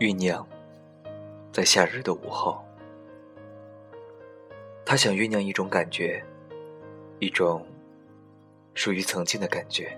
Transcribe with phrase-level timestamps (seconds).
[0.00, 0.48] 酝酿，
[1.52, 2.64] 在夏日的午后，
[4.82, 6.24] 他想酝酿一种感觉，
[7.18, 7.66] 一种
[8.72, 9.94] 属于曾经的感觉。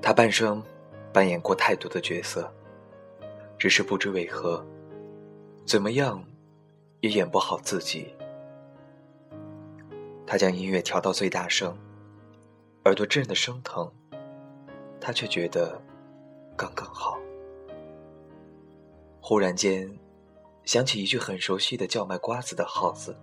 [0.00, 0.62] 他半生
[1.12, 2.48] 扮演过太多的角色，
[3.58, 4.64] 只是不知为何，
[5.66, 6.24] 怎么样
[7.00, 8.14] 也演不好自己。
[10.24, 11.76] 他将音乐调到最大声，
[12.84, 13.92] 耳朵震得生疼，
[15.00, 15.82] 他却觉得
[16.56, 17.18] 刚刚好。
[19.24, 19.88] 忽然间，
[20.64, 23.16] 想起一句很熟悉的叫卖瓜子的号子：“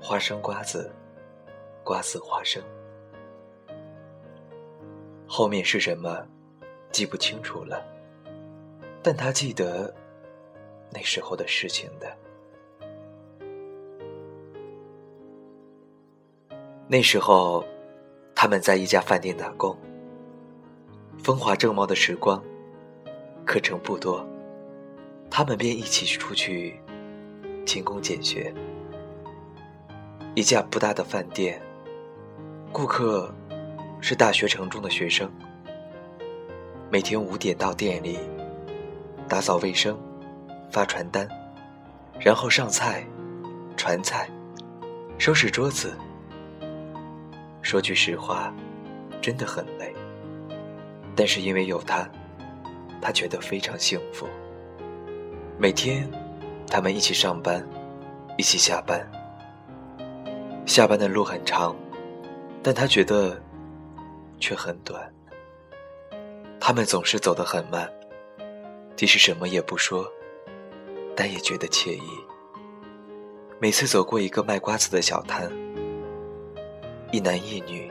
[0.00, 0.88] 花生瓜子，
[1.82, 2.62] 瓜子花生。”
[5.26, 6.24] 后面是什么，
[6.92, 7.84] 记不清楚了。
[9.02, 9.92] 但他记得
[10.90, 12.16] 那时候的事情的。
[16.86, 17.64] 那时候，
[18.32, 19.76] 他们在一家饭店打工。
[21.18, 22.40] 风华正茂的时光，
[23.44, 24.24] 课程不多，
[25.30, 26.80] 他们便一起出去
[27.64, 28.52] 勤工俭学。
[30.34, 31.60] 一家不大的饭店，
[32.72, 33.32] 顾客。
[33.98, 35.28] 是大学城中的学生，
[36.90, 38.20] 每天五点到店里
[39.26, 39.98] 打扫卫生、
[40.70, 41.26] 发传单，
[42.20, 43.04] 然后上菜、
[43.74, 44.28] 传菜、
[45.18, 45.96] 收拾桌子。
[47.62, 48.54] 说句实话，
[49.20, 49.92] 真的很累。
[51.16, 52.08] 但是因为有他，
[53.00, 54.28] 他觉得非常幸福。
[55.58, 56.08] 每天，
[56.68, 57.66] 他们一起上班，
[58.36, 59.00] 一起下班。
[60.66, 61.74] 下班的路很长，
[62.62, 63.40] 但他觉得。
[64.38, 65.10] 却很短。
[66.60, 67.90] 他们总是走得很慢，
[68.94, 70.06] 即使什么也不说，
[71.16, 72.02] 但也觉得惬意。
[73.58, 75.50] 每次走过一个卖瓜子的小摊，
[77.10, 77.90] 一男一女，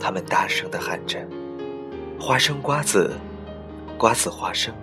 [0.00, 1.22] 他们大声地喊着
[2.18, 3.12] ：“花生瓜子，
[3.98, 4.74] 瓜子花生。”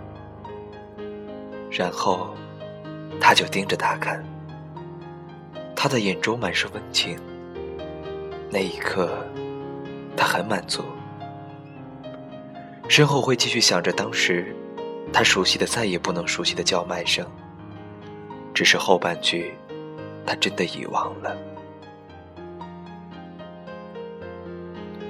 [1.69, 2.35] 然后，
[3.19, 4.23] 他就盯着他看，
[5.75, 7.17] 他的眼中满是温情。
[8.49, 9.17] 那一刻。
[10.19, 10.81] 他很满足，
[12.89, 14.55] 身后会继续响着当时
[15.13, 17.23] 他熟悉的再也不能熟悉的叫卖声。
[18.51, 19.53] 只是后半句，
[20.25, 21.37] 他真的遗忘了。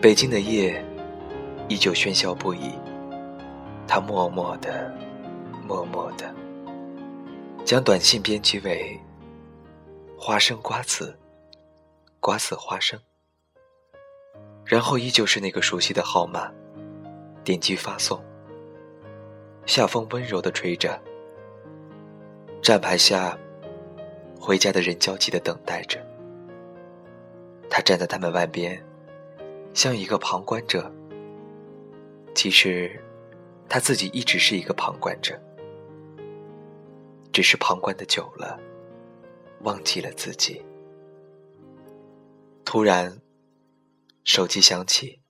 [0.02, 0.84] 北京的夜
[1.70, 2.74] 依旧喧嚣不已，
[3.88, 4.94] 他默默的、
[5.66, 6.36] 默默的
[7.68, 8.98] 将短信编辑为
[10.18, 11.14] “花生瓜子，
[12.22, 12.98] 瓜子花生”。
[14.64, 16.50] 然后依旧是那个熟悉的号码，
[17.44, 18.24] 点击发送。
[19.66, 20.98] 夏风温柔的吹着，
[22.62, 23.38] 站牌下，
[24.40, 26.02] 回家的人焦急的等待着。
[27.70, 28.82] 他站在他们外边，
[29.74, 30.90] 像一个旁观者。
[32.34, 32.98] 其实，
[33.68, 35.38] 他自己一直是一个旁观者，
[37.38, 38.60] 只是旁观的久了，
[39.62, 40.66] 忘记了自己。
[42.66, 43.22] 突然。
[44.24, 45.22] 手机响起，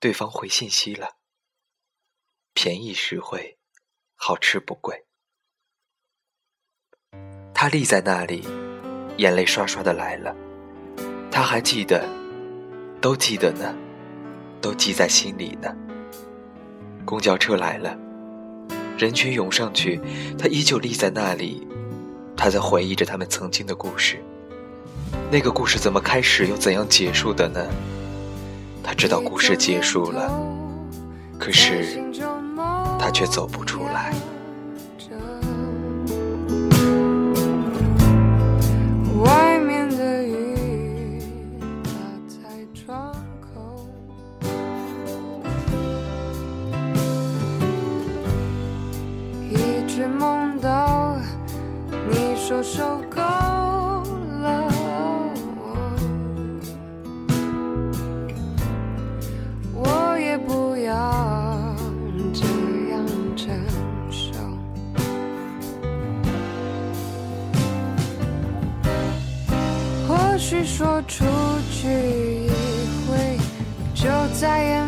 [0.00, 1.18] 对方回信息了。
[2.54, 3.58] 便宜实惠，
[4.14, 5.04] 好吃不贵。
[7.52, 8.42] 他立在那里，
[9.18, 10.34] 眼泪刷刷的来了。
[11.30, 12.08] 他还记得，
[13.02, 13.76] 都记得呢，
[14.62, 15.76] 都记在心里呢。
[17.04, 17.94] 公交车来了，
[18.98, 20.00] 人群涌上去，
[20.38, 21.66] 他依旧立在那里，
[22.36, 24.22] 他在回忆着他们曾经的故事。
[25.30, 27.60] 那个故事怎么开始又怎样结束的呢？
[28.82, 30.30] 他知道故事结束了，
[31.38, 32.02] 可是
[32.98, 34.12] 他却走不出来。
[70.38, 71.24] 许说出
[71.70, 72.48] 去一
[73.06, 73.38] 回，
[73.94, 74.08] 就
[74.40, 74.84] 再也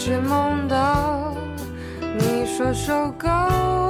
[0.00, 1.34] 只梦到
[2.00, 3.89] 你说受够。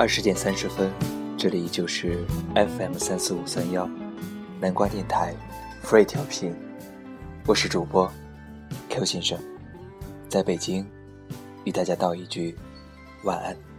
[0.00, 0.90] 二十点三十分
[1.36, 2.24] 这里依旧是
[2.54, 3.86] fm 三四五三幺
[4.58, 5.34] 南瓜电台
[5.84, 6.56] free 调频。
[7.46, 8.10] 我是主播
[8.88, 9.38] q 先生
[10.26, 10.86] 在北京
[11.66, 12.56] 与大家道一句
[13.24, 13.69] 晚安。